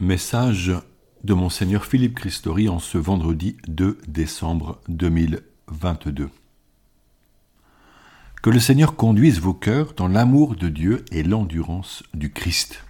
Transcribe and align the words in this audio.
Message 0.00 0.72
de 1.24 1.34
Monseigneur 1.34 1.84
Philippe 1.84 2.14
Christori 2.14 2.70
en 2.70 2.78
ce 2.78 2.96
vendredi 2.96 3.58
2 3.68 3.98
décembre 4.08 4.80
2022. 4.88 6.30
Que 8.40 8.48
le 8.48 8.60
Seigneur 8.60 8.96
conduise 8.96 9.40
vos 9.40 9.52
cœurs 9.52 9.92
dans 9.92 10.08
l'amour 10.08 10.56
de 10.56 10.70
Dieu 10.70 11.04
et 11.12 11.22
l'endurance 11.22 12.02
du 12.14 12.32
Christ. 12.32 12.82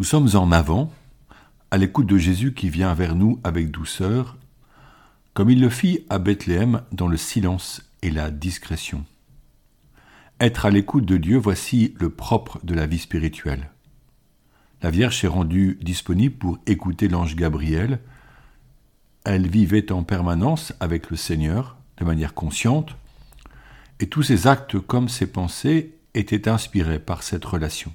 Nous 0.00 0.04
sommes 0.04 0.30
en 0.34 0.50
avant, 0.50 0.92
à 1.70 1.78
l'écoute 1.78 2.08
de 2.08 2.18
Jésus 2.18 2.52
qui 2.52 2.68
vient 2.68 2.92
vers 2.92 3.14
nous 3.14 3.38
avec 3.44 3.70
douceur, 3.70 4.38
comme 5.34 5.50
il 5.50 5.60
le 5.60 5.70
fit 5.70 6.04
à 6.10 6.18
Bethléem 6.18 6.82
dans 6.90 7.06
le 7.06 7.16
silence 7.16 7.88
et 8.02 8.10
la 8.10 8.32
discrétion. 8.32 9.04
Être 10.40 10.66
à 10.66 10.70
l'écoute 10.70 11.06
de 11.06 11.16
Dieu, 11.16 11.36
voici 11.36 11.94
le 12.00 12.10
propre 12.10 12.58
de 12.64 12.74
la 12.74 12.88
vie 12.88 12.98
spirituelle. 12.98 13.70
La 14.82 14.90
Vierge 14.90 15.20
s'est 15.20 15.26
rendue 15.26 15.78
disponible 15.82 16.36
pour 16.36 16.58
écouter 16.66 17.08
l'ange 17.08 17.36
Gabriel. 17.36 18.00
Elle 19.24 19.48
vivait 19.48 19.92
en 19.92 20.02
permanence 20.02 20.72
avec 20.80 21.10
le 21.10 21.16
Seigneur, 21.16 21.76
de 21.98 22.04
manière 22.04 22.34
consciente, 22.34 22.96
et 23.98 24.08
tous 24.08 24.22
ses 24.22 24.46
actes 24.46 24.78
comme 24.78 25.08
ses 25.08 25.26
pensées 25.26 25.94
étaient 26.14 26.48
inspirés 26.48 26.98
par 26.98 27.22
cette 27.22 27.44
relation. 27.44 27.92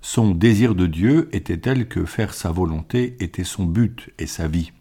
Son 0.00 0.30
désir 0.30 0.74
de 0.74 0.86
Dieu 0.86 1.28
était 1.32 1.58
tel 1.58 1.88
que 1.88 2.04
faire 2.04 2.32
sa 2.32 2.50
volonté 2.50 3.16
était 3.20 3.44
son 3.44 3.66
but 3.66 4.10
et 4.18 4.26
sa 4.26 4.48
vie. 4.48 4.72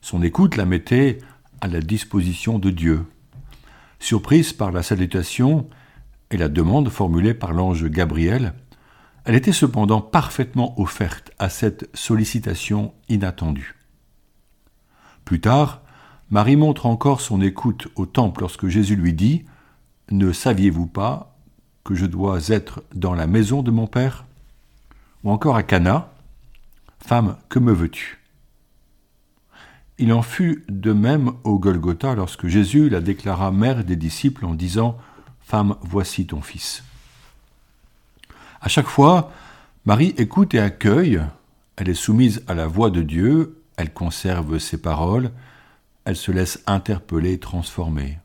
Son 0.00 0.22
écoute 0.22 0.56
la 0.56 0.66
mettait 0.66 1.18
à 1.60 1.66
la 1.66 1.80
disposition 1.80 2.58
de 2.58 2.70
Dieu, 2.70 3.04
Surprise 4.00 4.52
par 4.52 4.70
la 4.70 4.82
salutation 4.82 5.68
et 6.30 6.36
la 6.36 6.48
demande 6.48 6.88
formulée 6.88 7.34
par 7.34 7.52
l'ange 7.52 7.84
Gabriel, 7.88 8.54
elle 9.24 9.34
était 9.34 9.52
cependant 9.52 10.00
parfaitement 10.00 10.78
offerte 10.80 11.30
à 11.38 11.48
cette 11.48 11.88
sollicitation 11.94 12.94
inattendue. 13.08 13.74
Plus 15.24 15.40
tard, 15.40 15.82
Marie 16.30 16.56
montre 16.56 16.86
encore 16.86 17.20
son 17.20 17.40
écoute 17.40 17.88
au 17.96 18.06
temple 18.06 18.40
lorsque 18.42 18.68
Jésus 18.68 18.96
lui 18.96 19.12
dit 19.12 19.44
Ne 20.10 20.32
saviez-vous 20.32 20.86
pas 20.86 21.36
que 21.84 21.94
je 21.94 22.06
dois 22.06 22.48
être 22.48 22.82
dans 22.94 23.14
la 23.14 23.26
maison 23.26 23.62
de 23.62 23.70
mon 23.70 23.86
Père? 23.86 24.26
Ou 25.24 25.30
encore 25.30 25.56
à 25.56 25.62
Cana 25.62 26.12
Femme, 26.98 27.36
que 27.48 27.58
me 27.58 27.72
veux-tu? 27.72 28.18
Il 29.98 30.12
en 30.12 30.22
fut 30.22 30.64
de 30.68 30.92
même 30.92 31.32
au 31.44 31.58
Golgotha 31.58 32.14
lorsque 32.14 32.46
Jésus 32.46 32.88
la 32.88 33.00
déclara 33.00 33.50
mère 33.50 33.84
des 33.84 33.96
disciples 33.96 34.44
en 34.44 34.54
disant 34.54 34.96
Femme, 35.40 35.76
voici 35.80 36.26
ton 36.26 36.40
fils. 36.40 36.84
À 38.60 38.68
chaque 38.68 38.88
fois, 38.88 39.30
Marie 39.84 40.14
écoute 40.16 40.54
et 40.54 40.58
accueille, 40.58 41.20
elle 41.76 41.88
est 41.88 41.94
soumise 41.94 42.42
à 42.48 42.54
la 42.54 42.66
voix 42.66 42.90
de 42.90 43.02
Dieu, 43.02 43.62
elle 43.76 43.92
conserve 43.92 44.58
ses 44.58 44.78
paroles, 44.78 45.30
elle 46.04 46.16
se 46.16 46.32
laisse 46.32 46.62
interpeller 46.66 47.34
et 47.34 47.38
transformer. 47.38 48.18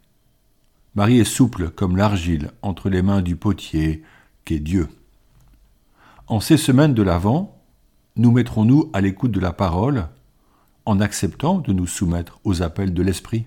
Marie 0.95 1.20
est 1.20 1.23
souple 1.23 1.70
comme 1.70 1.98
l'argile 1.98 2.52
entre 2.64 2.89
les 2.89 3.02
mains 3.02 3.22
du 3.22 3.36
potier 3.36 4.04
qu'est 4.45 4.59
Dieu. 4.59 4.89
En 6.28 6.39
ces 6.39 6.58
semaines 6.58 6.94
de 6.94 7.04
l'Avent, 7.04 7.56
nous 8.16 8.31
mettrons-nous 8.31 8.89
à 8.94 9.02
l'écoute 9.02 9.31
de 9.31 9.39
la 9.39 9.54
parole, 9.54 10.08
en 10.86 11.00
acceptant 11.00 11.59
de 11.59 11.73
nous 11.73 11.88
soumettre 11.88 12.39
aux 12.44 12.61
appels 12.61 12.94
de 12.94 13.04
l'Esprit. 13.04 13.45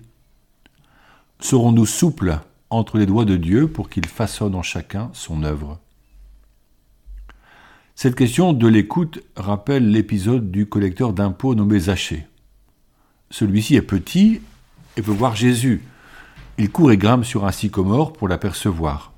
Serons-nous 1.39 1.85
souples 1.85 2.39
entre 2.69 2.97
les 2.97 3.05
doigts 3.05 3.25
de 3.25 3.37
Dieu 3.37 3.67
pour 3.67 3.89
qu'il 3.89 4.05
façonne 4.05 4.55
en 4.55 4.63
chacun 4.63 5.09
son 5.13 5.43
œuvre? 5.43 5.79
Cette 7.99 8.13
question 8.13 8.53
de 8.53 8.67
l'écoute 8.67 9.23
rappelle 9.35 9.89
l'épisode 9.89 10.51
du 10.51 10.67
collecteur 10.67 11.13
d'impôts 11.13 11.55
nommé 11.55 11.79
Zachée. 11.79 12.27
Celui-ci 13.31 13.75
est 13.75 13.81
petit 13.81 14.39
et 14.97 15.01
veut 15.01 15.15
voir 15.15 15.35
Jésus. 15.35 15.81
Il 16.59 16.69
court 16.69 16.91
et 16.91 16.97
grimpe 16.97 17.25
sur 17.25 17.45
un 17.45 17.51
sycomore 17.51 18.13
pour 18.13 18.27
l'apercevoir. 18.27 19.13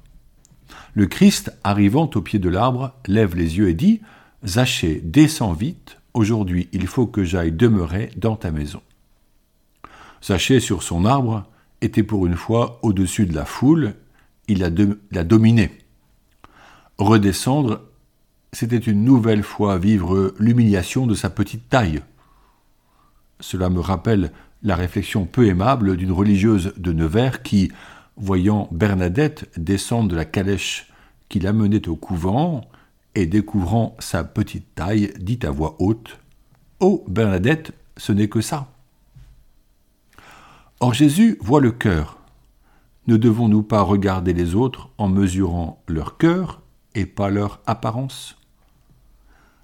Le 0.94 1.08
Christ, 1.08 1.52
arrivant 1.66 2.10
au 2.16 2.22
pied 2.22 2.40
de 2.40 2.48
l'arbre, 2.48 2.94
lève 3.06 3.36
les 3.36 3.58
yeux 3.58 3.68
et 3.68 3.74
dit 3.74 4.00
Zachée, 4.46 5.02
descends 5.04 5.52
vite, 5.52 5.98
Aujourd'hui, 6.14 6.70
il 6.72 6.88
faut 6.88 7.06
que 7.06 7.26
j'aille 7.26 7.52
demeurer 7.52 8.12
dans 8.16 8.38
ta 8.38 8.50
maison. 8.50 8.82
Sachez, 10.22 10.62
sur 10.62 10.84
son 10.84 11.04
arbre 11.04 11.44
était 11.82 12.04
pour 12.04 12.26
une 12.26 12.38
fois 12.38 12.80
au-dessus 12.82 13.26
de 13.26 13.36
la 13.36 13.44
foule, 13.44 13.96
il 14.48 14.60
l'a 14.60 14.70
dominé. 14.70 14.98
dominé. 15.26 15.72
Redescendre, 16.98 17.82
c'était 18.52 18.78
une 18.78 19.04
nouvelle 19.04 19.44
fois 19.44 19.78
vivre 19.78 20.34
l'humiliation 20.40 21.08
de 21.08 21.16
sa 21.16 21.30
petite 21.30 21.70
taille. 21.70 22.02
Cela 23.40 23.70
me 23.70 23.80
rappelle 23.80 24.32
la 24.64 24.76
réflexion 24.76 25.26
peu 25.26 25.48
aimable 25.48 25.98
d'une 25.98 26.12
religieuse 26.12 26.74
de 26.78 26.92
Nevers 26.92 27.44
qui, 27.44 27.72
voyant 28.18 28.68
Bernadette 28.72 29.50
descendre 29.58 30.10
de 30.10 30.16
la 30.16 30.26
calèche 30.26 30.92
qui 31.30 31.40
l'amenait 31.40 31.88
au 31.88 31.96
couvent, 31.96 32.68
et 33.16 33.26
découvrant 33.26 33.96
sa 34.00 34.24
petite 34.24 34.76
taille, 34.76 35.14
dit 35.20 35.40
à 35.44 35.52
voix 35.52 35.76
haute 35.80 36.20
Oh, 36.80 37.04
Bernadette, 37.08 37.74
ce 37.98 38.12
n'est 38.12 38.30
que 38.30 38.42
ça. 38.42 38.72
Or 40.80 40.94
Jésus 40.94 41.38
voit 41.42 41.60
le 41.60 41.72
cœur. 41.72 42.18
Ne 43.08 43.18
devons-nous 43.18 43.64
pas 43.64 43.82
regarder 43.82 44.34
les 44.34 44.56
autres 44.56 44.90
en 44.98 45.10
mesurant 45.10 45.82
leur 45.88 46.18
cœur 46.18 46.62
et 46.96 47.06
pas 47.06 47.30
leur 47.30 47.60
apparence? 47.66 48.39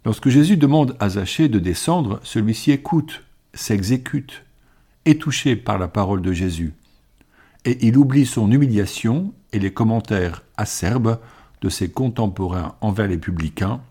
Lorsque 0.06 0.30
Jésus 0.30 0.56
demande 0.56 0.96
à 1.00 1.10
Zachée 1.10 1.50
de 1.50 1.58
descendre, 1.58 2.20
celui-ci 2.22 2.72
écoute, 2.72 3.24
s'exécute, 3.56 4.46
est 5.06 5.20
touché 5.20 5.56
par 5.56 5.80
la 5.80 5.88
parole 5.88 6.22
de 6.22 6.32
Jésus, 6.32 6.74
et 7.66 7.88
il 7.88 7.98
oublie 7.98 8.28
son 8.28 8.52
humiliation 8.52 9.34
et 9.52 9.58
les 9.58 9.74
commentaires 9.74 10.44
acerbes 10.58 11.20
de 11.62 11.70
ses 11.70 11.90
contemporains 11.90 12.76
envers 12.82 13.08
les 13.08 13.18
publicains, 13.18 13.82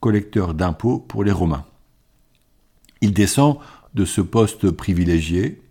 collecteurs 0.00 0.52
d'impôts 0.52 0.98
pour 0.98 1.22
les 1.22 1.30
Romains. 1.30 1.64
Il 3.00 3.12
descend 3.12 3.58
de 3.94 4.04
ce 4.04 4.20
poste 4.20 4.72
privilégié 4.72 5.62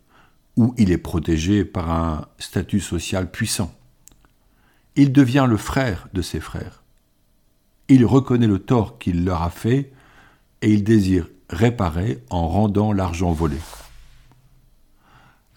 où 0.56 0.74
il 0.78 0.90
est 0.90 0.98
protégé 0.98 1.66
par 1.66 1.92
un 1.92 2.28
statut 2.40 2.80
social 2.80 3.30
puissant. 3.30 3.76
Il 4.96 5.12
devient 5.12 5.48
le 5.50 5.58
frère 5.58 6.08
de 6.14 6.22
ses 6.22 6.40
frères. 6.40 6.85
Il 7.88 8.06
reconnaît 8.06 8.48
le 8.48 8.60
tort 8.60 8.98
qu'il 8.98 9.26
leur 9.26 9.44
a 9.44 9.50
fait 9.50 9.92
et 10.62 10.72
il 10.72 10.84
désire 10.84 11.28
réparer 11.50 12.24
en 12.30 12.48
rendant 12.48 12.92
l'argent 12.92 13.32
volé. 13.32 13.58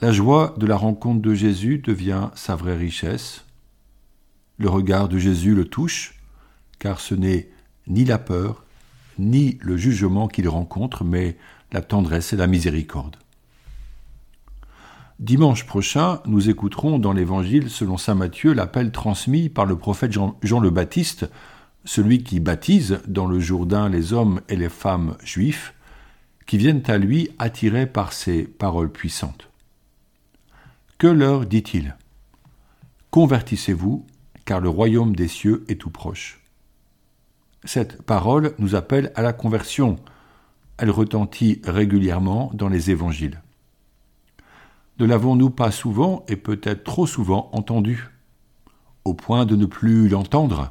La 0.01 0.13
joie 0.13 0.55
de 0.59 0.67
la 0.67 0.77
rencontre 0.77 1.23
de 1.23 1.35
Jésus 1.35 1.79
devient 1.79 2.29
sa 2.35 2.55
vraie 2.55 2.77
richesse, 2.77 3.45
le 4.59 4.69
regard 4.69 5.09
de 5.09 5.19
Jésus 5.19 5.55
le 5.55 5.65
touche, 5.65 6.15
car 6.79 7.01
ce 7.01 7.15
n'est 7.15 7.49
ni 7.87 8.05
la 8.05 8.19
peur, 8.19 8.65
ni 9.19 9.59
le 9.61 9.77
jugement 9.77 10.29
qu'il 10.29 10.49
rencontre, 10.49 11.05
mais 11.05 11.37
la 11.73 11.81
tendresse 11.81 12.33
et 12.33 12.37
la 12.37 12.47
miséricorde. 12.47 13.17
Dimanche 15.19 15.67
prochain, 15.67 16.21
nous 16.27 16.49
écouterons 16.49 17.01
dans 17.01 17.13
l'Évangile 17.13 17.71
selon 17.71 17.97
Saint 17.97 18.15
Matthieu 18.15 18.53
l'appel 18.53 18.93
transmis 18.93 19.49
par 19.49 19.67
le 19.67 19.77
prophète 19.77 20.13
Jean, 20.13 20.61
le 20.61 20.71
Baptiste, 20.71 21.29
celui 21.89 22.23
qui 22.23 22.39
baptise 22.39 23.01
dans 23.09 23.27
le 23.27 23.41
Jourdain 23.41 23.89
les 23.89 24.13
hommes 24.13 24.43
et 24.51 24.57
les 24.57 24.69
femmes 24.69 25.17
juifs, 25.25 25.73
qui 26.47 26.59
viennent 26.59 26.83
à 26.87 26.99
lui 26.99 27.31
attirés 27.39 27.87
par 27.87 28.13
ses 28.13 28.43
paroles 28.43 28.93
puissantes. 28.93 29.49
Que 30.99 31.07
leur 31.07 31.47
dit-il? 31.47 31.97
Convertissez-vous 33.11 34.05
car 34.45 34.61
le 34.61 34.69
royaume 34.69 35.17
des 35.17 35.29
cieux 35.29 35.65
est 35.69 35.81
tout 35.81 35.89
proche. 35.89 36.41
Cette 37.65 38.03
parole 38.03 38.55
nous 38.59 38.75
appelle 38.75 39.11
à 39.15 39.23
la 39.23 39.33
conversion. 39.33 39.97
Elle 40.77 40.91
retentit 40.91 41.63
régulièrement 41.65 42.51
dans 42.53 42.69
les 42.69 42.91
évangiles. 42.91 43.41
Ne 44.99 45.07
l'avons-nous 45.07 45.49
pas 45.49 45.71
souvent 45.71 46.23
et 46.29 46.37
peut-être 46.37 46.85
trop 46.85 47.07
souvent 47.07 47.49
entendu, 47.55 48.11
au 49.07 49.15
point 49.15 49.47
de 49.47 49.57
ne 49.57 49.65
plus 49.65 50.11
l'entendre? 50.11 50.69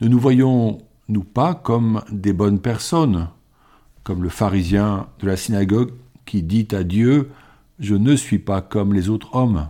Ne 0.00 0.08
nous 0.08 0.18
voyons-nous 0.18 1.24
pas 1.24 1.54
comme 1.54 2.02
des 2.10 2.32
bonnes 2.32 2.60
personnes, 2.60 3.28
comme 4.04 4.22
le 4.22 4.28
pharisien 4.28 5.08
de 5.20 5.26
la 5.26 5.36
synagogue 5.36 5.92
qui 6.24 6.42
dit 6.42 6.68
à 6.72 6.84
Dieu 6.84 7.30
Je 7.78 7.94
ne 7.94 8.14
suis 8.14 8.38
pas 8.38 8.60
comme 8.60 8.92
les 8.92 9.08
autres 9.08 9.34
hommes 9.34 9.68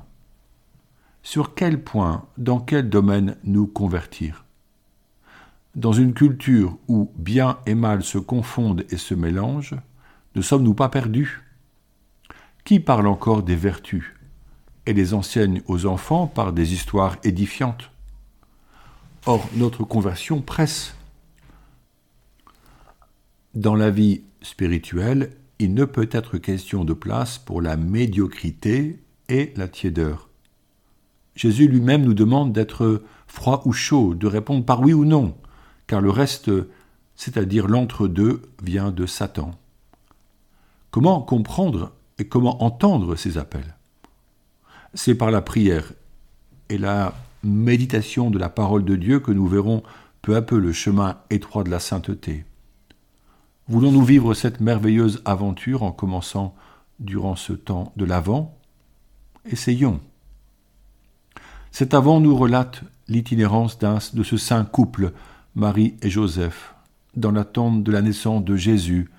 sur 1.26 1.54
quel 1.56 1.82
point, 1.82 2.24
dans 2.38 2.60
quel 2.60 2.88
domaine 2.88 3.36
nous 3.42 3.66
convertir? 3.66 4.44
Dans 5.74 5.92
une 5.92 6.14
culture 6.14 6.78
où 6.86 7.10
bien 7.16 7.58
et 7.66 7.74
mal 7.74 8.04
se 8.04 8.18
confondent 8.18 8.84
et 8.90 8.96
se 8.96 9.12
mélangent, 9.12 9.74
ne 10.36 10.40
sommes-nous 10.40 10.74
pas 10.74 10.88
perdus? 10.88 11.42
Qui 12.64 12.78
parle 12.78 13.08
encore 13.08 13.42
des 13.42 13.56
vertus 13.56 14.14
et 14.86 14.92
les 14.92 15.14
enseigne 15.14 15.62
aux 15.66 15.86
enfants 15.86 16.28
par 16.28 16.52
des 16.52 16.72
histoires 16.72 17.16
édifiantes? 17.24 17.90
Or, 19.28 19.48
notre 19.56 19.82
conversion 19.82 20.40
presse. 20.40 20.94
Dans 23.56 23.74
la 23.74 23.90
vie 23.90 24.22
spirituelle, 24.40 25.32
il 25.58 25.74
ne 25.74 25.84
peut 25.84 26.08
être 26.12 26.38
question 26.38 26.84
de 26.84 26.92
place 26.92 27.36
pour 27.36 27.60
la 27.60 27.76
médiocrité 27.76 29.02
et 29.28 29.52
la 29.56 29.66
tiédeur. 29.66 30.28
Jésus 31.34 31.66
lui-même 31.66 32.02
nous 32.02 32.14
demande 32.14 32.52
d'être 32.52 33.02
froid 33.26 33.62
ou 33.64 33.72
chaud, 33.72 34.14
de 34.14 34.28
répondre 34.28 34.64
par 34.64 34.80
oui 34.80 34.92
ou 34.92 35.04
non, 35.04 35.36
car 35.88 36.00
le 36.00 36.10
reste, 36.10 36.52
c'est-à-dire 37.16 37.66
l'entre-deux, 37.66 38.42
vient 38.62 38.92
de 38.92 39.06
Satan. 39.06 39.58
Comment 40.92 41.20
comprendre 41.20 41.92
et 42.18 42.28
comment 42.28 42.62
entendre 42.62 43.16
ces 43.16 43.38
appels? 43.38 43.74
C'est 44.94 45.16
par 45.16 45.32
la 45.32 45.42
prière 45.42 45.92
et 46.68 46.78
la 46.78 47.12
méditation 47.42 48.30
de 48.30 48.38
la 48.38 48.48
parole 48.48 48.84
de 48.84 48.96
Dieu 48.96 49.20
que 49.20 49.32
nous 49.32 49.46
verrons 49.46 49.82
peu 50.22 50.36
à 50.36 50.42
peu 50.42 50.58
le 50.58 50.72
chemin 50.72 51.18
étroit 51.30 51.64
de 51.64 51.70
la 51.70 51.78
sainteté. 51.78 52.44
Voulons-nous 53.68 54.04
vivre 54.04 54.34
cette 54.34 54.60
merveilleuse 54.60 55.22
aventure 55.24 55.82
en 55.82 55.92
commençant 55.92 56.54
durant 57.00 57.36
ce 57.36 57.52
temps 57.52 57.92
de 57.96 58.04
l'Avent? 58.04 58.56
Essayons. 59.44 60.00
Cet 61.72 61.94
avant 61.94 62.20
nous 62.20 62.36
relate 62.36 62.82
l'itinérance 63.08 63.78
de 63.78 64.22
ce 64.22 64.36
saint 64.36 64.64
couple, 64.64 65.12
Marie 65.54 65.94
et 66.02 66.10
Joseph. 66.10 66.74
Dans 67.16 67.30
l'attente 67.30 67.82
de 67.82 67.92
la 67.92 68.02
naissance 68.02 68.44
de 68.44 68.56
Jésus, 68.56 69.10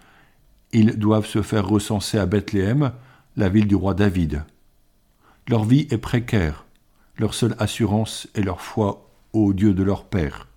ils 0.72 0.98
doivent 0.98 1.26
se 1.26 1.42
faire 1.42 1.68
recenser 1.68 2.18
à 2.18 2.26
Bethléem, 2.26 2.92
la 3.36 3.50
ville 3.50 3.68
du 3.68 3.76
roi 3.76 3.94
David. 3.94 4.44
Leur 5.48 5.64
vie 5.64 5.88
est 5.90 5.98
précaire, 5.98 6.66
leur 7.18 7.34
seule 7.34 7.56
assurance 7.60 8.28
est 8.36 8.42
leur 8.42 8.62
foi 8.62 9.10
au 9.34 9.54
Dieu 9.54 9.74
de 9.74 9.84
leur 9.84 10.06
Père. 10.06 10.48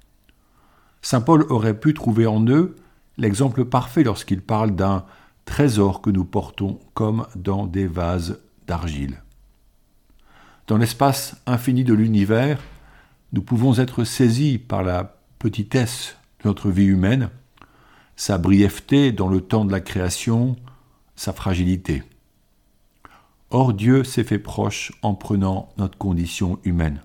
Saint 1.02 1.20
Paul 1.20 1.46
aurait 1.48 1.78
pu 1.78 1.94
trouver 1.94 2.26
en 2.26 2.46
eux 2.46 2.76
l'exemple 3.16 3.64
parfait 3.64 4.02
lorsqu'il 4.02 4.42
parle 4.42 4.72
d'un 4.72 5.04
trésor 5.44 6.00
que 6.00 6.10
nous 6.10 6.24
portons 6.24 6.78
comme 6.94 7.26
dans 7.34 7.66
des 7.66 7.86
vases 7.86 8.40
d'argile. 8.66 9.22
Dans 10.66 10.76
l'espace 10.76 11.36
infini 11.46 11.84
de 11.84 11.94
l'univers, 11.94 12.60
nous 13.32 13.42
pouvons 13.42 13.78
être 13.78 14.04
saisis 14.04 14.58
par 14.58 14.82
la 14.82 15.16
petitesse 15.38 16.16
de 16.42 16.48
notre 16.48 16.70
vie 16.70 16.84
humaine, 16.84 17.30
sa 18.16 18.38
brièveté 18.38 19.12
dans 19.12 19.28
le 19.28 19.40
temps 19.40 19.64
de 19.64 19.72
la 19.72 19.80
création, 19.80 20.56
sa 21.16 21.32
fragilité. 21.32 22.02
Or 23.50 23.74
Dieu 23.74 24.04
s'est 24.04 24.22
fait 24.22 24.38
proche 24.38 24.92
en 25.02 25.14
prenant 25.14 25.70
notre 25.76 25.98
condition 25.98 26.60
humaine. 26.62 27.00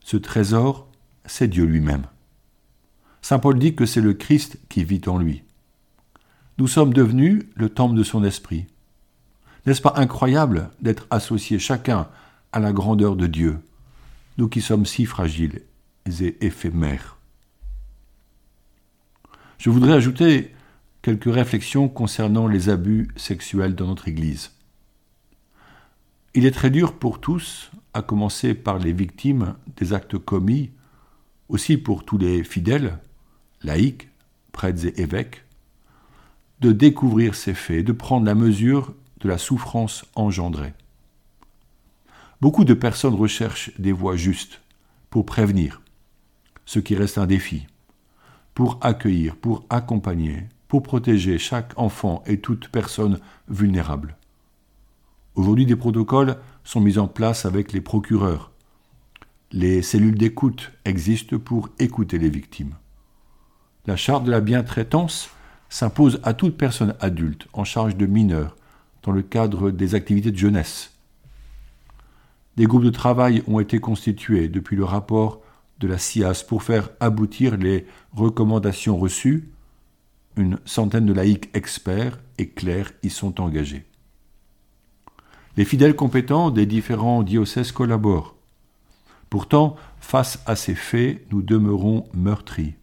Ce 0.00 0.16
trésor, 0.16 0.88
c'est 1.26 1.48
Dieu 1.48 1.64
lui-même. 1.64 2.04
Saint 3.20 3.38
Paul 3.38 3.58
dit 3.58 3.74
que 3.74 3.84
c'est 3.84 4.00
le 4.00 4.14
Christ 4.14 4.58
qui 4.70 4.84
vit 4.84 5.02
en 5.06 5.18
lui. 5.18 5.42
Nous 6.56 6.66
sommes 6.66 6.94
devenus 6.94 7.42
le 7.56 7.68
temple 7.68 7.94
de 7.94 8.02
son 8.02 8.24
esprit. 8.24 8.66
N'est-ce 9.66 9.82
pas 9.82 9.94
incroyable 9.96 10.70
d'être 10.80 11.06
associés 11.10 11.58
chacun 11.58 12.08
à 12.52 12.60
la 12.60 12.72
grandeur 12.72 13.16
de 13.16 13.26
Dieu, 13.26 13.58
nous 14.38 14.48
qui 14.48 14.62
sommes 14.62 14.86
si 14.86 15.04
fragiles 15.04 15.60
et 16.06 16.46
éphémères? 16.46 17.18
Je 19.58 19.68
voudrais 19.68 19.94
ajouter 19.94 20.54
quelques 21.02 21.32
réflexions 21.32 21.88
concernant 21.88 22.46
les 22.46 22.70
abus 22.70 23.08
sexuels 23.16 23.74
dans 23.74 23.86
notre 23.86 24.08
Église. 24.08 24.53
Il 26.36 26.46
est 26.46 26.50
très 26.50 26.70
dur 26.70 26.94
pour 26.94 27.20
tous, 27.20 27.70
à 27.92 28.02
commencer 28.02 28.54
par 28.54 28.80
les 28.80 28.92
victimes 28.92 29.54
des 29.76 29.92
actes 29.92 30.18
commis, 30.18 30.72
aussi 31.48 31.76
pour 31.76 32.04
tous 32.04 32.18
les 32.18 32.42
fidèles, 32.42 32.98
laïcs, 33.62 34.08
prêtres 34.50 34.84
et 34.86 35.00
évêques, 35.00 35.44
de 36.58 36.72
découvrir 36.72 37.36
ces 37.36 37.54
faits, 37.54 37.86
de 37.86 37.92
prendre 37.92 38.26
la 38.26 38.34
mesure 38.34 38.94
de 39.20 39.28
la 39.28 39.38
souffrance 39.38 40.04
engendrée. 40.16 40.74
Beaucoup 42.40 42.64
de 42.64 42.74
personnes 42.74 43.14
recherchent 43.14 43.70
des 43.78 43.92
voies 43.92 44.16
justes 44.16 44.60
pour 45.10 45.24
prévenir, 45.26 45.82
ce 46.64 46.80
qui 46.80 46.96
reste 46.96 47.16
un 47.16 47.26
défi, 47.26 47.68
pour 48.54 48.78
accueillir, 48.80 49.36
pour 49.36 49.64
accompagner, 49.70 50.48
pour 50.66 50.82
protéger 50.82 51.38
chaque 51.38 51.78
enfant 51.78 52.24
et 52.26 52.40
toute 52.40 52.68
personne 52.68 53.20
vulnérable. 53.48 54.16
Aujourd'hui, 55.36 55.66
des 55.66 55.74
protocoles 55.74 56.36
sont 56.62 56.80
mis 56.80 56.96
en 56.96 57.08
place 57.08 57.44
avec 57.44 57.72
les 57.72 57.80
procureurs. 57.80 58.52
Les 59.50 59.82
cellules 59.82 60.16
d'écoute 60.16 60.70
existent 60.84 61.38
pour 61.38 61.70
écouter 61.80 62.18
les 62.18 62.28
victimes. 62.28 62.74
La 63.86 63.96
charte 63.96 64.24
de 64.24 64.30
la 64.30 64.40
bientraitance 64.40 65.30
s'impose 65.68 66.20
à 66.22 66.34
toute 66.34 66.56
personne 66.56 66.94
adulte 67.00 67.48
en 67.52 67.64
charge 67.64 67.96
de 67.96 68.06
mineurs 68.06 68.56
dans 69.02 69.10
le 69.10 69.22
cadre 69.22 69.72
des 69.72 69.96
activités 69.96 70.30
de 70.30 70.38
jeunesse. 70.38 70.92
Des 72.56 72.66
groupes 72.66 72.84
de 72.84 72.90
travail 72.90 73.42
ont 73.48 73.58
été 73.58 73.80
constitués 73.80 74.48
depuis 74.48 74.76
le 74.76 74.84
rapport 74.84 75.42
de 75.80 75.88
la 75.88 75.98
CIAS 75.98 76.44
pour 76.46 76.62
faire 76.62 76.90
aboutir 77.00 77.56
les 77.56 77.86
recommandations 78.12 78.96
reçues. 78.96 79.50
Une 80.36 80.58
centaine 80.64 81.06
de 81.06 81.12
laïcs 81.12 81.50
experts 81.54 82.20
et 82.38 82.50
clercs 82.50 82.92
y 83.02 83.10
sont 83.10 83.40
engagés. 83.40 83.84
Les 85.56 85.64
fidèles 85.64 85.94
compétents 85.94 86.50
des 86.50 86.66
différents 86.66 87.22
diocèses 87.22 87.70
collaborent. 87.70 88.34
Pourtant, 89.30 89.76
face 90.00 90.42
à 90.46 90.56
ces 90.56 90.74
faits, 90.74 91.24
nous 91.30 91.42
demeurons 91.42 92.06
meurtris. 92.12 92.74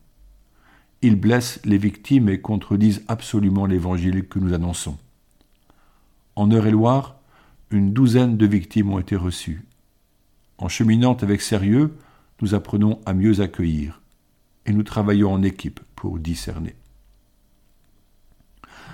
Ils 1.02 1.16
blessent 1.16 1.60
les 1.66 1.78
victimes 1.78 2.30
et 2.30 2.40
contredisent 2.40 3.04
absolument 3.08 3.66
l'évangile 3.66 4.28
que 4.28 4.40
nous 4.40 4.54
annonçons. 4.54 4.98
En 6.36 6.50
Eure-et-Loire, 6.52 7.16
une 7.72 7.92
douzaine 7.92 8.38
de 8.38 8.46
victimes 8.46 8.92
ont 8.92 9.00
été 9.00 9.16
reçues. 9.16 9.66
En 10.58 10.70
cheminant 10.70 11.18
avec 11.22 11.42
sérieux, 11.42 11.96
nous 12.42 12.54
apprenons 12.54 13.00
à 13.06 13.14
mieux 13.14 13.42
accueillir 13.42 14.02
et 14.66 14.74
nous 14.74 14.84
travaillons 14.84 15.34
en 15.34 15.44
équipe 15.44 15.80
pour 15.96 16.20
discerner. 16.20 16.76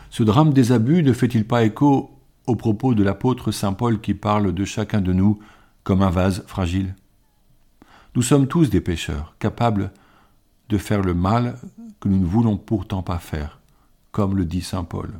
Ce 0.09 0.23
drame 0.23 0.53
des 0.53 0.71
abus 0.71 1.03
ne 1.03 1.13
fait-il 1.13 1.45
pas 1.45 1.63
écho 1.63 2.16
au 2.47 2.55
propos 2.55 2.95
de 2.95 3.03
l'apôtre 3.03 3.51
Saint 3.51 3.73
Paul 3.73 3.99
qui 3.99 4.13
parle 4.13 4.53
de 4.53 4.65
chacun 4.65 5.01
de 5.01 5.13
nous 5.13 5.39
comme 5.83 6.01
un 6.01 6.09
vase 6.09 6.43
fragile. 6.47 6.95
Nous 8.15 8.21
sommes 8.21 8.47
tous 8.47 8.69
des 8.69 8.81
pécheurs, 8.81 9.35
capables 9.37 9.91
de 10.69 10.77
faire 10.77 11.01
le 11.01 11.13
mal 11.13 11.59
que 11.99 12.07
nous 12.07 12.19
ne 12.19 12.25
voulons 12.25 12.57
pourtant 12.57 13.03
pas 13.03 13.19
faire, 13.19 13.59
comme 14.11 14.35
le 14.35 14.45
dit 14.45 14.61
Saint 14.61 14.85
Paul. 14.85 15.11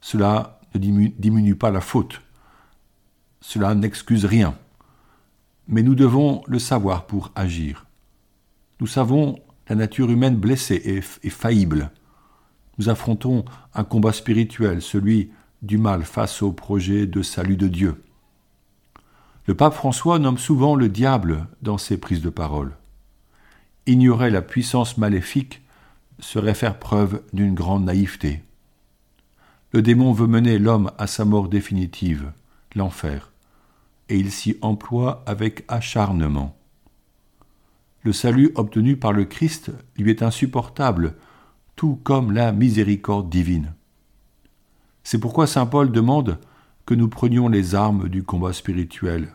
Cela 0.00 0.60
ne 0.74 0.78
diminue 0.78 1.56
pas 1.56 1.70
la 1.70 1.80
faute, 1.80 2.20
cela 3.40 3.74
n'excuse 3.74 4.24
rien, 4.24 4.54
mais 5.68 5.82
nous 5.82 5.94
devons 5.94 6.42
le 6.46 6.58
savoir 6.58 7.06
pour 7.06 7.32
agir. 7.34 7.86
Nous 8.80 8.86
savons 8.86 9.38
la 9.68 9.76
nature 9.76 10.10
humaine 10.10 10.36
blessée 10.36 11.02
et 11.22 11.30
faillible. 11.30 11.90
Nous 12.78 12.88
affrontons 12.88 13.44
un 13.74 13.84
combat 13.84 14.12
spirituel, 14.12 14.80
celui 14.80 15.30
du 15.62 15.78
mal 15.78 16.04
face 16.04 16.42
au 16.42 16.52
projet 16.52 17.06
de 17.06 17.22
salut 17.22 17.56
de 17.56 17.68
Dieu. 17.68 18.02
Le 19.46 19.54
pape 19.54 19.74
François 19.74 20.18
nomme 20.18 20.38
souvent 20.38 20.74
le 20.74 20.88
diable 20.88 21.46
dans 21.62 21.78
ses 21.78 21.98
prises 21.98 22.22
de 22.22 22.30
parole. 22.30 22.76
Ignorer 23.86 24.30
la 24.30 24.42
puissance 24.42 24.96
maléfique 24.98 25.62
serait 26.18 26.54
faire 26.54 26.78
preuve 26.78 27.22
d'une 27.32 27.54
grande 27.54 27.84
naïveté. 27.84 28.42
Le 29.72 29.82
démon 29.82 30.12
veut 30.12 30.26
mener 30.26 30.58
l'homme 30.58 30.92
à 30.98 31.06
sa 31.06 31.24
mort 31.24 31.48
définitive, 31.48 32.32
l'enfer, 32.74 33.30
et 34.08 34.16
il 34.16 34.30
s'y 34.30 34.56
emploie 34.62 35.22
avec 35.26 35.64
acharnement. 35.68 36.56
Le 38.02 38.12
salut 38.12 38.50
obtenu 38.54 38.96
par 38.96 39.12
le 39.12 39.24
Christ 39.24 39.70
lui 39.96 40.10
est 40.10 40.22
insupportable, 40.22 41.14
tout 41.76 42.00
comme 42.02 42.32
la 42.32 42.52
miséricorde 42.52 43.28
divine. 43.28 43.74
C'est 45.10 45.18
pourquoi 45.18 45.48
Saint 45.48 45.66
Paul 45.66 45.90
demande 45.90 46.38
que 46.86 46.94
nous 46.94 47.08
prenions 47.08 47.48
les 47.48 47.74
armes 47.74 48.08
du 48.08 48.22
combat 48.22 48.52
spirituel, 48.52 49.34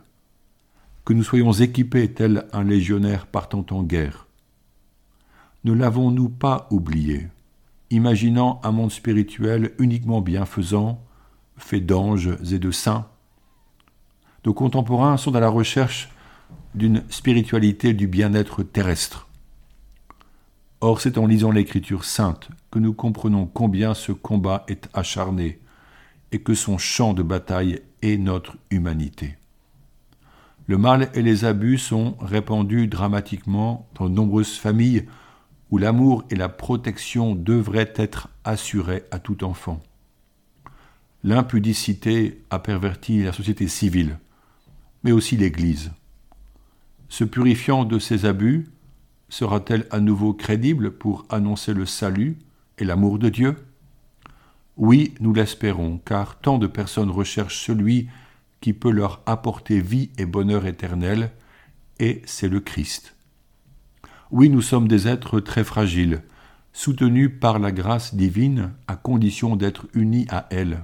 que 1.03 1.11
nous 1.11 1.21
soyons 1.21 1.51
équipés 1.51 2.13
tel 2.13 2.47
un 2.53 2.63
légionnaire 2.63 3.27
partant 3.27 3.65
en 3.71 3.83
guerre. 3.83 4.25
Ne 5.65 5.73
l'avons-nous 5.73 6.29
pas 6.29 6.69
oublié, 6.71 7.27
imaginant 7.89 8.61
un 8.63 8.71
monde 8.71 8.93
spirituel 8.93 9.73
uniquement 9.77 10.21
bienfaisant, 10.21 11.03
fait 11.57 11.81
d'anges 11.81 12.37
et 12.49 12.57
de 12.57 12.71
saints? 12.71 13.09
Nos 14.45 14.53
contemporains 14.53 15.17
sont 15.17 15.35
à 15.35 15.41
la 15.41 15.49
recherche 15.49 16.09
d'une 16.73 17.03
spiritualité 17.09 17.93
du 17.93 18.07
bien-être 18.07 18.63
terrestre. 18.63 19.27
Or, 20.79 21.01
c'est 21.01 21.17
en 21.17 21.25
lisant 21.27 21.51
l'Écriture 21.51 22.05
sainte 22.05 22.47
que 22.71 22.79
nous 22.79 22.93
comprenons 22.93 23.45
combien 23.45 23.93
ce 23.93 24.13
combat 24.13 24.63
est 24.69 24.87
acharné 24.93 25.59
et 26.31 26.39
que 26.39 26.53
son 26.53 26.77
champ 26.77 27.13
de 27.13 27.23
bataille 27.23 27.81
est 28.01 28.17
notre 28.17 28.57
humanité. 28.71 29.37
Le 30.67 30.77
mal 30.77 31.09
et 31.13 31.21
les 31.21 31.45
abus 31.45 31.77
sont 31.77 32.17
répandus 32.19 32.87
dramatiquement 32.87 33.87
dans 33.95 34.09
de 34.09 34.15
nombreuses 34.15 34.57
familles 34.57 35.05
où 35.69 35.77
l'amour 35.77 36.23
et 36.29 36.35
la 36.35 36.49
protection 36.49 37.35
devraient 37.35 37.93
être 37.95 38.29
assurés 38.43 39.03
à 39.11 39.19
tout 39.19 39.43
enfant. 39.43 39.81
L'impudicité 41.23 42.41
a 42.49 42.59
perverti 42.59 43.23
la 43.23 43.33
société 43.33 43.67
civile, 43.67 44.19
mais 45.03 45.11
aussi 45.11 45.37
l'Église. 45.37 45.91
Se 47.09 47.23
purifiant 47.23 47.85
de 47.85 47.99
ces 47.99 48.25
abus, 48.25 48.67
sera-t-elle 49.29 49.87
à 49.91 49.99
nouveau 49.99 50.33
crédible 50.33 50.91
pour 50.91 51.25
annoncer 51.29 51.73
le 51.73 51.85
salut 51.85 52.37
et 52.77 52.83
l'amour 52.83 53.19
de 53.19 53.29
Dieu? 53.29 53.55
Oui, 54.77 55.13
nous 55.19 55.33
l'espérons, 55.33 55.99
car 56.03 56.39
tant 56.39 56.57
de 56.57 56.67
personnes 56.67 57.09
recherchent 57.09 57.63
celui 57.65 58.09
qui 58.61 58.73
peut 58.73 58.91
leur 58.91 59.21
apporter 59.25 59.79
vie 59.79 60.09
et 60.17 60.25
bonheur 60.25 60.65
éternel, 60.65 61.31
et 61.99 62.21
c'est 62.25 62.49
le 62.49 62.59
Christ. 62.59 63.15
Oui, 64.31 64.49
nous 64.49 64.61
sommes 64.61 64.87
des 64.87 65.07
êtres 65.07 65.39
très 65.39 65.63
fragiles, 65.63 66.23
soutenus 66.73 67.31
par 67.39 67.59
la 67.59 67.71
grâce 67.71 68.15
divine 68.15 68.73
à 68.87 68.95
condition 68.95 69.55
d'être 69.55 69.87
unis 69.93 70.25
à 70.29 70.47
elle. 70.49 70.83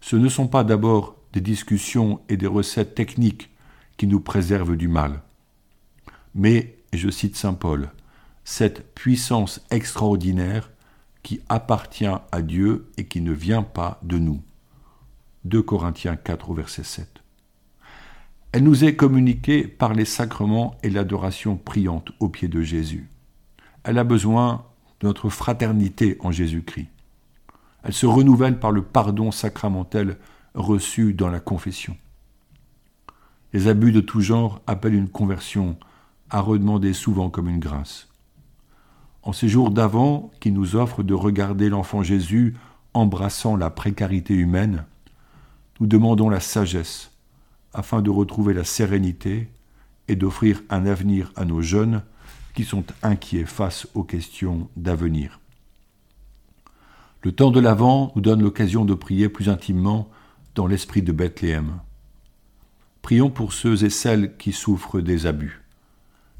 Ce 0.00 0.16
ne 0.16 0.28
sont 0.28 0.48
pas 0.48 0.64
d'abord 0.64 1.16
des 1.32 1.40
discussions 1.42 2.20
et 2.28 2.36
des 2.36 2.46
recettes 2.46 2.94
techniques 2.94 3.50
qui 3.98 4.06
nous 4.06 4.20
préservent 4.20 4.76
du 4.76 4.88
mal, 4.88 5.20
mais, 6.34 6.78
je 6.92 7.10
cite 7.10 7.36
Saint 7.36 7.54
Paul, 7.54 7.90
cette 8.44 8.94
puissance 8.94 9.60
extraordinaire 9.70 10.70
qui 11.22 11.40
appartient 11.48 12.06
à 12.06 12.42
Dieu 12.42 12.90
et 12.96 13.06
qui 13.06 13.20
ne 13.20 13.32
vient 13.32 13.62
pas 13.62 13.98
de 14.02 14.18
nous. 14.18 14.42
2 15.44 15.62
Corinthiens 15.62 16.16
4 16.16 16.54
verset 16.54 16.84
7. 16.84 17.22
Elle 18.52 18.64
nous 18.64 18.84
est 18.84 18.96
communiquée 18.96 19.68
par 19.68 19.92
les 19.92 20.04
sacrements 20.04 20.76
et 20.82 20.90
l'adoration 20.90 21.56
priante 21.56 22.12
au 22.18 22.28
pied 22.28 22.48
de 22.48 22.62
Jésus. 22.62 23.08
Elle 23.84 23.98
a 23.98 24.04
besoin 24.04 24.64
de 25.00 25.06
notre 25.06 25.28
fraternité 25.28 26.16
en 26.20 26.30
Jésus-Christ. 26.30 26.88
Elle 27.82 27.92
se 27.92 28.06
renouvelle 28.06 28.58
par 28.58 28.72
le 28.72 28.82
pardon 28.82 29.30
sacramentel 29.30 30.16
reçu 30.54 31.14
dans 31.14 31.28
la 31.28 31.40
confession. 31.40 31.96
Les 33.52 33.68
abus 33.68 33.92
de 33.92 34.00
tout 34.00 34.20
genre 34.20 34.60
appellent 34.66 34.94
une 34.94 35.08
conversion 35.08 35.78
à 36.30 36.40
redemander 36.40 36.92
souvent 36.92 37.30
comme 37.30 37.48
une 37.48 37.60
grâce. 37.60 38.08
En 39.22 39.32
ces 39.32 39.48
jours 39.48 39.70
d'avant 39.70 40.30
qui 40.40 40.52
nous 40.52 40.76
offrent 40.76 41.02
de 41.02 41.14
regarder 41.14 41.68
l'enfant 41.68 42.02
Jésus 42.02 42.56
embrassant 42.94 43.56
la 43.56 43.70
précarité 43.70 44.34
humaine, 44.34 44.84
nous 45.80 45.86
demandons 45.86 46.28
la 46.28 46.40
sagesse 46.40 47.12
afin 47.72 48.02
de 48.02 48.10
retrouver 48.10 48.54
la 48.54 48.64
sérénité 48.64 49.48
et 50.08 50.16
d'offrir 50.16 50.62
un 50.70 50.86
avenir 50.86 51.32
à 51.36 51.44
nos 51.44 51.60
jeunes 51.60 52.02
qui 52.54 52.64
sont 52.64 52.84
inquiets 53.02 53.44
face 53.44 53.86
aux 53.94 54.02
questions 54.02 54.68
d'avenir. 54.76 55.38
Le 57.22 57.32
temps 57.32 57.50
de 57.50 57.60
l'Avent 57.60 58.12
nous 58.14 58.22
donne 58.22 58.42
l'occasion 58.42 58.84
de 58.84 58.94
prier 58.94 59.28
plus 59.28 59.48
intimement 59.48 60.08
dans 60.54 60.66
l'esprit 60.66 61.02
de 61.02 61.12
Bethléem. 61.12 61.80
Prions 63.02 63.30
pour 63.30 63.52
ceux 63.52 63.84
et 63.84 63.90
celles 63.90 64.36
qui 64.36 64.52
souffrent 64.52 65.00
des 65.00 65.26
abus. 65.26 65.62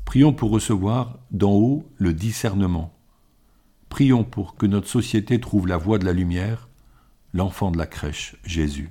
Prions 0.08 0.32
pour 0.32 0.50
recevoir 0.50 1.18
d'en 1.32 1.52
haut 1.52 1.86
le 1.98 2.14
discernement. 2.14 2.98
Prions 3.90 4.24
pour 4.24 4.56
que 4.56 4.64
notre 4.64 4.88
société 4.88 5.38
trouve 5.38 5.66
la 5.66 5.76
voie 5.76 5.98
de 5.98 6.06
la 6.06 6.14
lumière, 6.14 6.70
l'enfant 7.34 7.70
de 7.70 7.76
la 7.76 7.84
crèche, 7.84 8.36
Jésus. 8.42 8.90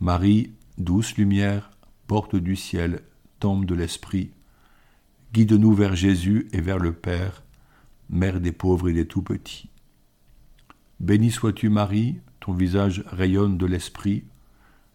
Marie, 0.00 0.54
douce 0.76 1.16
lumière, 1.16 1.70
porte 2.08 2.34
du 2.34 2.56
ciel, 2.56 3.02
tombe 3.38 3.64
de 3.64 3.76
l'esprit, 3.76 4.32
guide-nous 5.32 5.72
vers 5.72 5.94
Jésus 5.94 6.48
et 6.50 6.60
vers 6.60 6.80
le 6.80 6.92
Père, 6.92 7.44
Mère 8.10 8.40
des 8.40 8.50
pauvres 8.50 8.88
et 8.88 8.92
des 8.92 9.06
tout-petits. 9.06 9.70
Béni 10.98 11.30
sois-tu 11.30 11.68
Marie, 11.68 12.18
ton 12.40 12.54
visage 12.54 13.04
rayonne 13.06 13.56
de 13.56 13.66
l'esprit, 13.66 14.24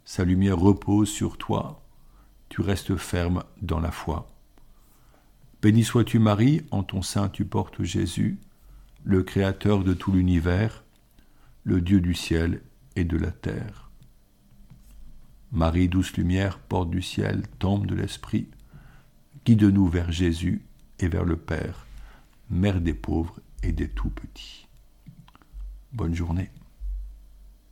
sa 0.03 0.25
lumière 0.25 0.60
repose 0.60 1.08
sur 1.08 1.38
toi, 1.38 1.82
tu 2.51 2.60
restes 2.60 2.98
ferme 2.98 3.46
dans 3.62 3.79
la 3.79 3.91
foi. 3.91 4.29
Béni 5.62 5.86
sois-tu 5.86 6.20
Marie, 6.20 6.63
en 6.72 6.84
ton 6.84 7.01
sein 7.01 7.29
tu 7.29 7.46
portes 7.46 7.81
Jésus, 7.81 8.39
le 9.05 9.24
Créateur 9.24 9.86
de 9.86 9.93
tout 9.93 10.12
l'univers, 10.12 10.84
le 11.63 11.79
Dieu 11.79 12.01
du 12.01 12.13
ciel 12.13 12.62
et 12.98 13.05
de 13.05 13.15
la 13.15 13.31
terre. 13.31 13.89
Marie, 15.53 15.88
douce 15.88 16.12
lumière, 16.17 16.60
porte 16.60 16.89
du 16.89 17.01
ciel, 17.01 17.43
tombe 17.58 17.86
de 17.86 17.96
l'Esprit, 17.96 18.50
guide-nous 19.46 19.88
vers 19.88 20.12
Jésus 20.12 20.62
et 21.00 21.08
vers 21.08 21.24
le 21.24 21.38
Père, 21.38 21.86
Mère 22.50 22.81
des 22.81 22.93
pauvres 22.93 23.39
et 23.63 23.72
des 23.72 23.88
tout 23.88 24.10
petits. 24.10 24.67
Bonne 25.93 26.15
journée. 26.15 26.50